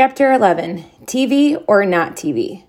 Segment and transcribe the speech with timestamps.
[0.00, 2.62] Chapter 11 TV or Not TV.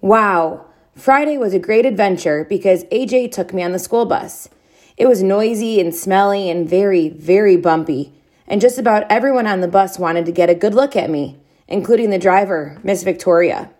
[0.00, 0.64] Wow,
[0.96, 4.48] Friday was a great adventure because AJ took me on the school bus.
[4.96, 8.14] It was noisy and smelly and very, very bumpy,
[8.48, 11.38] and just about everyone on the bus wanted to get a good look at me,
[11.68, 13.70] including the driver, Miss Victoria.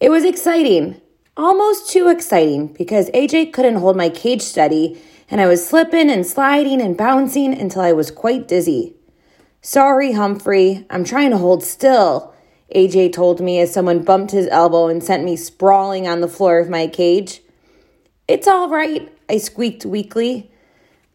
[0.00, 1.00] It was exciting,
[1.36, 5.00] almost too exciting, because AJ couldn't hold my cage steady,
[5.30, 8.95] and I was slipping and sliding and bouncing until I was quite dizzy.
[9.60, 12.34] Sorry, Humphrey, I'm trying to hold still,
[12.74, 16.58] AJ told me as someone bumped his elbow and sent me sprawling on the floor
[16.58, 17.40] of my cage.
[18.28, 20.50] It's all right, I squeaked weakly.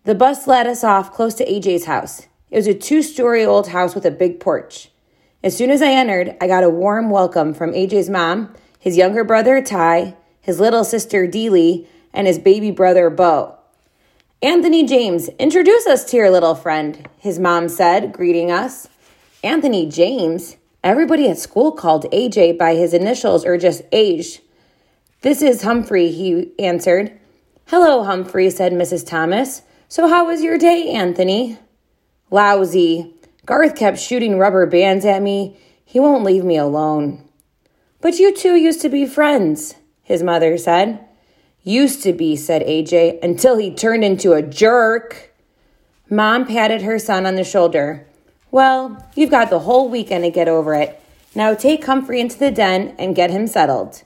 [0.03, 2.27] The bus led us off close to AJ's house.
[2.49, 4.89] It was a two story old house with a big porch.
[5.43, 9.23] As soon as I entered, I got a warm welcome from AJ's mom, his younger
[9.23, 13.57] brother, Ty, his little sister, Deely, and his baby brother, Bo.
[14.43, 18.87] Anthony James, introduce us to your little friend, his mom said, greeting us.
[19.43, 20.57] Anthony James?
[20.83, 24.41] Everybody at school called AJ by his initials or just Age.
[25.21, 27.19] This is Humphrey, he answered.
[27.67, 29.05] Hello, Humphrey, said Mrs.
[29.05, 29.61] Thomas.
[29.87, 31.59] So, how was your day, Anthony?
[32.31, 33.13] Lousy.
[33.45, 35.55] Garth kept shooting rubber bands at me.
[35.85, 37.29] He won't leave me alone.
[37.99, 41.07] But you two used to be friends, his mother said.
[41.63, 45.33] Used to be, said AJ, until he turned into a jerk.
[46.09, 48.07] Mom patted her son on the shoulder.
[48.49, 51.01] Well, you've got the whole weekend to get over it.
[51.33, 54.03] Now take Humphrey into the den and get him settled.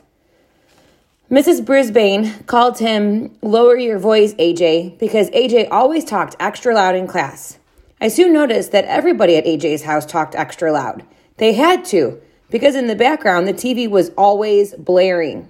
[1.32, 1.66] Mrs.
[1.66, 7.58] Brisbane called him Lower Your Voice, AJ, because AJ always talked extra loud in class.
[8.00, 11.04] I soon noticed that everybody at AJ's house talked extra loud.
[11.38, 15.50] They had to, because in the background the TV was always blaring.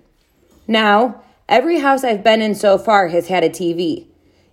[0.66, 4.08] Now, Every house I've been in so far has had a TV.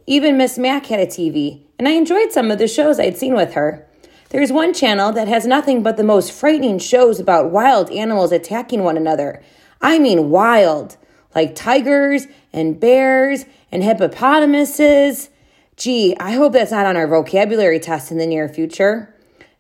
[0.07, 3.35] Even Miss Mac had a TV, and I enjoyed some of the shows I'd seen
[3.35, 3.89] with her.
[4.29, 8.83] There's one channel that has nothing but the most frightening shows about wild animals attacking
[8.83, 9.43] one another.
[9.81, 10.99] I mean, wild.
[11.35, 15.31] Like tigers and bears and hippopotamuses.
[15.79, 19.15] Gee, I hope that's not on our vocabulary test in the near future.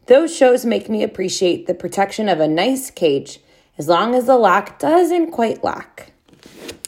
[0.04, 3.41] Those shows make me appreciate the protection of a nice cage,
[3.78, 6.12] as long as the lock doesn't quite lock.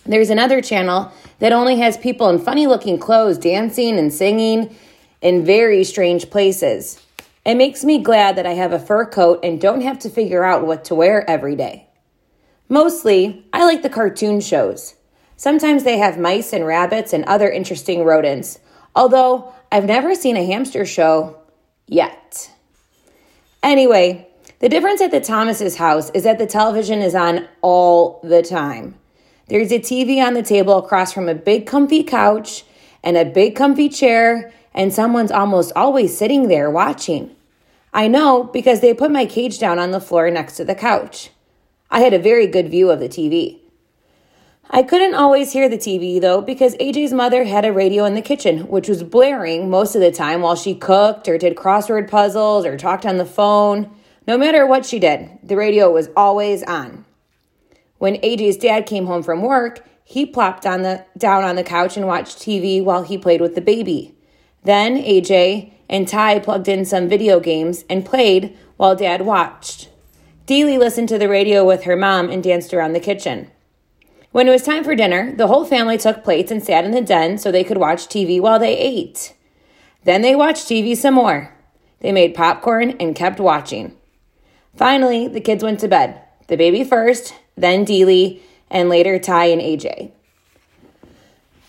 [0.06, 4.76] There's another channel that only has people in funny looking clothes dancing and singing
[5.22, 7.00] in very strange places.
[7.46, 10.44] It makes me glad that I have a fur coat and don't have to figure
[10.44, 11.88] out what to wear every day.
[12.68, 14.94] Mostly, I like the cartoon shows.
[15.36, 18.58] Sometimes they have mice and rabbits and other interesting rodents,
[18.94, 21.38] although I've never seen a hamster show
[21.86, 22.50] yet.
[23.62, 24.28] Anyway,
[24.60, 28.94] the difference at the Thomas's house is that the television is on all the time.
[29.48, 32.64] There's a TV on the table across from a big comfy couch
[33.02, 37.34] and a big comfy chair, and someone's almost always sitting there watching.
[37.92, 41.30] I know because they put my cage down on the floor next to the couch.
[41.90, 43.60] I had a very good view of the TV.
[44.70, 48.22] I couldn't always hear the TV though because AJ's mother had a radio in the
[48.22, 52.64] kitchen, which was blaring most of the time while she cooked or did crossword puzzles
[52.64, 53.94] or talked on the phone.
[54.26, 57.04] No matter what she did, the radio was always on.
[58.04, 61.96] When AJ's dad came home from work, he plopped on the, down on the couch
[61.96, 64.14] and watched TV while he played with the baby.
[64.62, 69.88] Then AJ and Ty plugged in some video games and played while dad watched.
[70.44, 73.50] Deely listened to the radio with her mom and danced around the kitchen.
[74.32, 77.00] When it was time for dinner, the whole family took plates and sat in the
[77.00, 79.32] den so they could watch TV while they ate.
[80.02, 81.54] Then they watched TV some more.
[82.00, 83.96] They made popcorn and kept watching.
[84.76, 86.20] Finally, the kids went to bed.
[86.48, 90.10] The baby first, then Deely, and later Ty and AJ.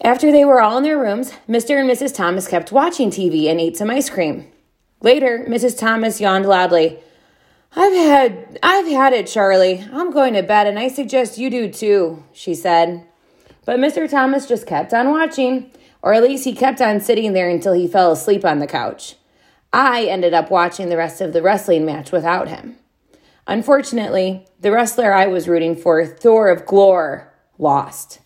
[0.01, 1.79] After they were all in their rooms, Mr.
[1.79, 2.13] and Mrs.
[2.13, 4.47] Thomas kept watching TV and ate some ice cream.
[5.01, 5.77] Later, Mrs.
[5.77, 6.99] Thomas yawned loudly.
[7.75, 9.85] I've had I've had it, Charlie.
[9.91, 13.05] I'm going to bed and I suggest you do too, she said.
[13.65, 14.09] But Mr.
[14.09, 15.71] Thomas just kept on watching,
[16.01, 19.15] or at least he kept on sitting there until he fell asleep on the couch.
[19.73, 22.77] I ended up watching the rest of the wrestling match without him.
[23.47, 27.27] Unfortunately, the wrestler I was rooting for, Thor of Glore,
[27.57, 28.19] lost.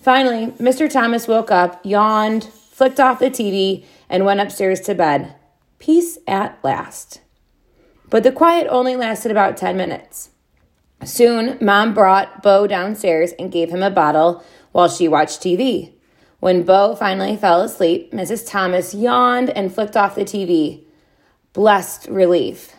[0.00, 0.90] Finally, Mr.
[0.90, 5.34] Thomas woke up, yawned, flicked off the TV, and went upstairs to bed.
[5.78, 7.20] Peace at last.
[8.08, 10.30] But the quiet only lasted about 10 minutes.
[11.04, 15.92] Soon, Mom brought Bo downstairs and gave him a bottle while she watched TV.
[16.38, 18.48] When Bo finally fell asleep, Mrs.
[18.48, 20.84] Thomas yawned and flicked off the TV.
[21.52, 22.76] Blessed relief.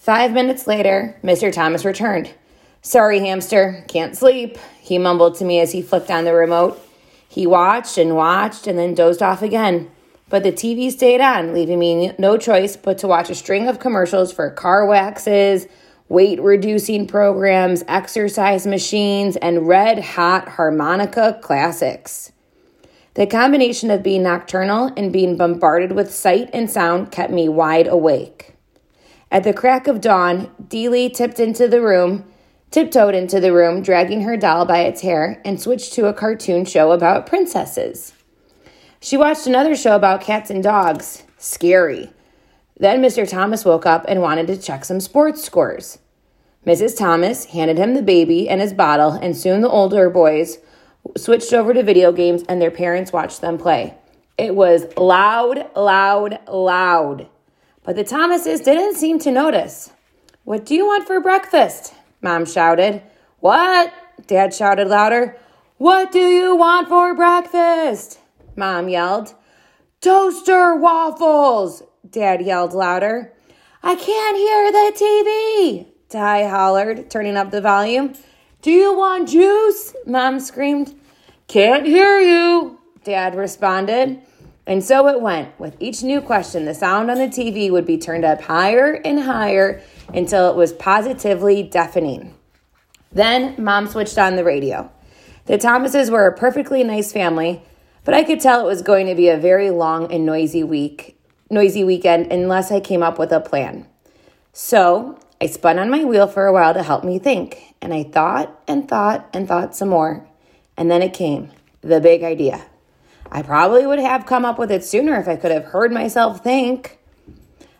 [0.00, 1.52] Five minutes later, Mr.
[1.52, 2.32] Thomas returned.
[2.80, 6.80] Sorry, hamster, can't sleep, he mumbled to me as he flicked on the remote.
[7.28, 9.90] He watched and watched and then dozed off again.
[10.30, 13.78] But the TV stayed on, leaving me no choice but to watch a string of
[13.78, 15.66] commercials for car waxes,
[16.08, 22.32] weight reducing programs, exercise machines, and red hot harmonica classics.
[23.14, 27.86] The combination of being nocturnal and being bombarded with sight and sound kept me wide
[27.86, 28.56] awake.
[29.30, 32.24] At the crack of dawn, Deely tipped into the room,
[32.70, 36.64] tiptoed into the room, dragging her doll by its hair, and switched to a cartoon
[36.64, 38.12] show about princesses.
[39.00, 41.22] She watched another show about cats and dogs.
[41.38, 42.10] Scary.
[42.76, 43.28] Then Mr.
[43.28, 45.98] Thomas woke up and wanted to check some sports scores.
[46.66, 46.98] Mrs.
[46.98, 50.58] Thomas handed him the baby and his bottle, and soon the older boys
[51.16, 53.94] switched over to video games and their parents watched them play.
[54.36, 57.28] It was loud, loud, loud.
[57.82, 59.90] But the Thomases didn't seem to notice.
[60.44, 61.94] What do you want for breakfast?
[62.20, 63.02] Mom shouted.
[63.40, 63.92] What?
[64.26, 65.36] Dad shouted louder.
[65.78, 68.18] What do you want for breakfast?
[68.54, 69.34] Mom yelled.
[70.00, 73.32] Toaster waffles, Dad yelled louder.
[73.82, 78.14] I can't hear the TV, Ty hollered, turning up the volume.
[78.60, 79.94] Do you want juice?
[80.06, 80.94] Mom screamed.
[81.48, 84.20] Can't hear you, Dad responded.
[84.70, 85.58] And so it went.
[85.58, 89.18] With each new question, the sound on the TV would be turned up higher and
[89.18, 89.82] higher
[90.14, 92.36] until it was positively deafening.
[93.10, 94.88] Then Mom switched on the radio.
[95.46, 97.62] The Thomases were a perfectly nice family,
[98.04, 101.20] but I could tell it was going to be a very long and noisy week,
[101.50, 103.88] noisy weekend unless I came up with a plan.
[104.52, 108.04] So I spun on my wheel for a while to help me think, and I
[108.04, 110.28] thought and thought and thought some more.
[110.76, 111.50] And then it came
[111.80, 112.64] the big idea.
[113.32, 116.42] I probably would have come up with it sooner if I could have heard myself
[116.42, 116.98] think.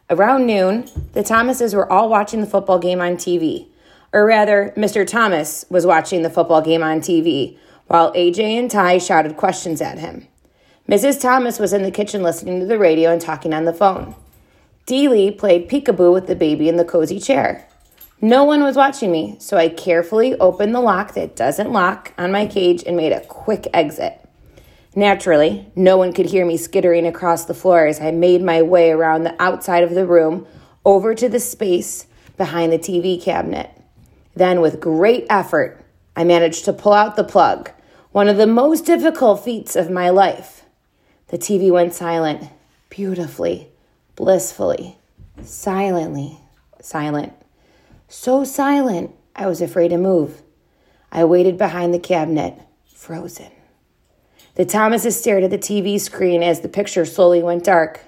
[0.08, 3.69] Around noon, the Thomases were all watching the football game on TV.
[4.12, 5.06] Or rather, Mr.
[5.06, 9.99] Thomas was watching the football game on TV while AJ and Ty shouted questions at
[9.99, 10.26] him.
[10.88, 11.20] Mrs.
[11.20, 14.14] Thomas was in the kitchen listening to the radio and talking on the phone.
[14.87, 17.69] Deely played peekaboo with the baby in the cozy chair.
[18.20, 22.32] No one was watching me, so I carefully opened the lock that doesn't lock on
[22.32, 24.20] my cage and made a quick exit.
[24.94, 28.90] Naturally, no one could hear me skittering across the floor as I made my way
[28.90, 30.46] around the outside of the room
[30.84, 32.06] over to the space
[32.37, 33.70] behind the TV cabinet.
[34.34, 35.84] Then, with great effort,
[36.16, 37.70] I managed to pull out the plug,
[38.12, 40.64] one of the most difficult feats of my life.
[41.28, 42.48] The TV went silent,
[42.88, 43.70] beautifully
[44.20, 44.98] blissfully,
[45.43, 46.38] silently
[46.82, 47.32] silent.
[48.06, 50.43] So silent, I was afraid to move.
[51.10, 52.60] I waited behind the cabinet,
[52.94, 53.50] frozen.
[54.55, 58.00] The Thomases stared at the TV screen as the picture slowly went dark.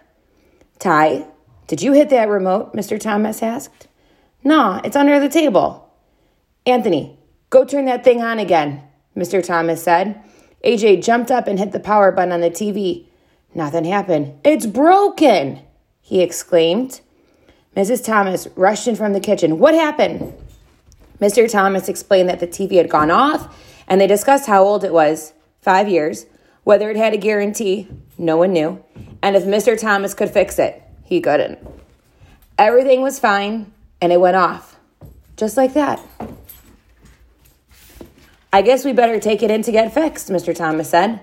[0.79, 1.27] Ty,
[1.67, 2.75] did you hit that remote?
[2.75, 2.99] Mr.
[2.99, 3.89] Thomas asked.
[4.45, 5.89] Nah, it's under the table.
[6.67, 7.19] Anthony,
[7.51, 8.83] go turn that thing on again,
[9.17, 9.45] Mr.
[9.45, 10.21] Thomas said.
[10.65, 13.07] AJ jumped up and hit the power button on the TV.
[13.55, 14.39] Nothing happened.
[14.45, 15.61] It's broken
[16.03, 17.01] he exclaimed.
[17.77, 18.05] Mrs.
[18.05, 19.59] Thomas rushed in from the kitchen.
[19.59, 20.35] What happened?
[21.21, 21.51] Mr.
[21.51, 23.57] Thomas explained that the TV had gone off
[23.89, 26.27] and they discussed how old it was five years,
[26.65, 27.89] whether it had a guarantee,
[28.19, 28.85] no one knew,
[29.23, 29.79] and if Mr.
[29.79, 31.59] Thomas could fix it, he couldn't.
[32.59, 34.77] Everything was fine and it went off.
[35.37, 36.01] Just like that.
[38.53, 40.55] I guess we better take it in to get fixed, Mr.
[40.55, 41.21] Thomas said.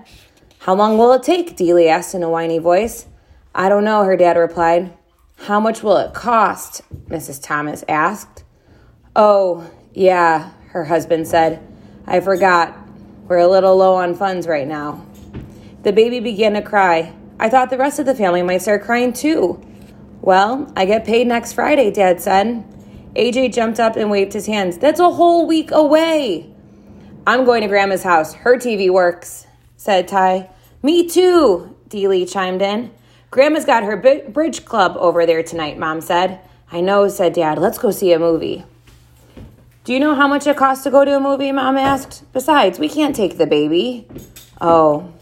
[0.58, 1.56] How long will it take?
[1.56, 3.06] Deely asked in a whiny voice.
[3.54, 4.92] I don't know, her dad replied.
[5.36, 6.82] How much will it cost?
[7.08, 7.40] Mrs.
[7.42, 8.44] Thomas asked.
[9.16, 11.66] Oh, yeah, her husband said.
[12.06, 12.76] I forgot.
[13.30, 15.06] We're a little low on funds right now.
[15.84, 17.14] The baby began to cry.
[17.38, 19.64] I thought the rest of the family might start crying too.
[20.20, 22.64] Well, I get paid next Friday, Dad said.
[23.14, 24.78] AJ jumped up and waved his hands.
[24.78, 26.52] That's a whole week away.
[27.24, 28.34] I'm going to Grandma's house.
[28.34, 29.46] Her TV works,
[29.76, 30.50] said Ty.
[30.82, 32.90] Me too, Deely chimed in.
[33.30, 36.40] Grandma's got her bridge club over there tonight, Mom said.
[36.72, 37.58] I know, said Dad.
[37.58, 38.64] Let's go see a movie.
[39.82, 41.50] Do you know how much it costs to go to a movie?
[41.52, 42.30] Mom asked.
[42.34, 44.06] Besides, we can't take the baby.
[44.60, 45.12] Oh.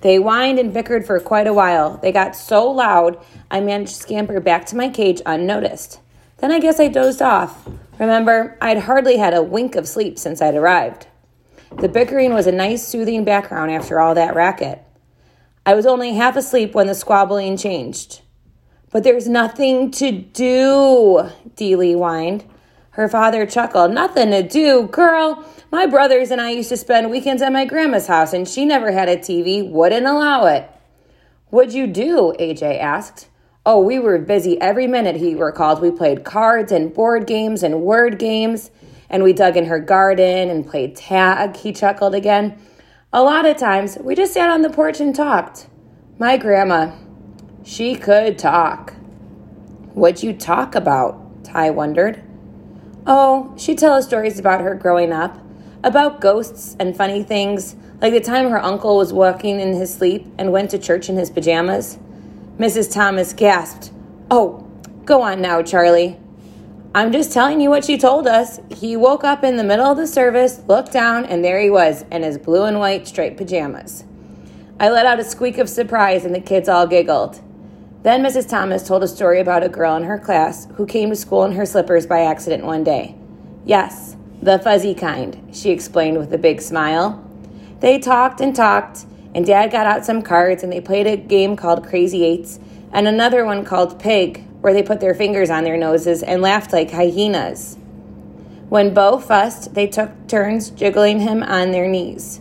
[0.00, 1.98] They whined and bickered for quite a while.
[1.98, 6.00] They got so loud, I managed to scamper back to my cage unnoticed.
[6.38, 7.68] Then I guess I dozed off.
[8.00, 11.06] Remember, I'd hardly had a wink of sleep since I'd arrived.
[11.78, 14.82] The bickering was a nice, soothing background after all that racket.
[15.64, 18.22] I was only half asleep when the squabbling changed.
[18.90, 22.44] But there's nothing to do, Deely whined.
[22.92, 23.92] Her father chuckled.
[23.92, 25.44] Nothing to do, girl.
[25.70, 28.92] My brothers and I used to spend weekends at my grandma's house, and she never
[28.92, 30.70] had a TV, wouldn't allow it.
[31.48, 32.34] What'd you do?
[32.38, 33.28] AJ asked.
[33.64, 35.80] Oh, we were busy every minute, he recalled.
[35.80, 38.70] We played cards and board games and word games,
[39.08, 42.58] and we dug in her garden and played tag, he chuckled again.
[43.10, 45.66] A lot of times, we just sat on the porch and talked.
[46.18, 46.94] My grandma,
[47.64, 48.92] she could talk.
[49.94, 51.44] What'd you talk about?
[51.44, 52.22] Ty wondered.
[53.04, 55.36] Oh, she'd tell us stories about her growing up,
[55.82, 60.26] about ghosts and funny things, like the time her uncle was walking in his sleep
[60.38, 61.98] and went to church in his pajamas.
[62.58, 62.92] Mrs.
[62.92, 63.90] Thomas gasped,
[64.30, 64.68] Oh,
[65.04, 66.16] go on now, Charlie.
[66.94, 68.60] I'm just telling you what she told us.
[68.70, 72.04] He woke up in the middle of the service, looked down, and there he was
[72.12, 74.04] in his blue and white striped pajamas.
[74.78, 77.40] I let out a squeak of surprise, and the kids all giggled.
[78.02, 78.48] Then Mrs.
[78.48, 81.52] Thomas told a story about a girl in her class who came to school in
[81.52, 83.14] her slippers by accident one day.
[83.64, 87.24] Yes, the fuzzy kind, she explained with a big smile.
[87.78, 89.04] They talked and talked,
[89.34, 92.58] and Dad got out some cards and they played a game called Crazy Eights
[92.92, 96.72] and another one called Pig, where they put their fingers on their noses and laughed
[96.72, 97.76] like hyenas.
[98.68, 102.40] When Bo fussed, they took turns jiggling him on their knees.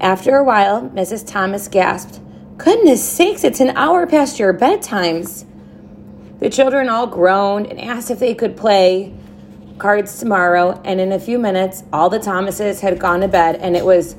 [0.00, 1.26] After a while, Mrs.
[1.26, 2.20] Thomas gasped,
[2.62, 5.44] Goodness sakes, it's an hour past your bedtimes.
[6.38, 9.12] The children all groaned and asked if they could play
[9.78, 13.74] cards tomorrow, and in a few minutes, all the Thomases had gone to bed, and
[13.76, 14.14] it was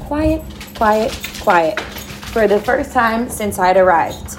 [0.00, 0.42] quiet,
[0.74, 4.38] quiet, quiet for the first time since I'd arrived.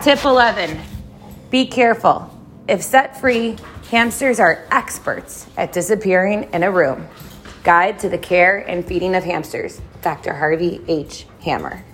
[0.00, 0.78] Tip 11
[1.50, 2.30] be careful.
[2.68, 3.56] If set free,
[3.90, 7.08] hamsters are experts at disappearing in a room.
[7.64, 10.32] Guide to the care and feeding of hamsters, Dr.
[10.34, 11.26] Harvey H.
[11.42, 11.84] Hammer.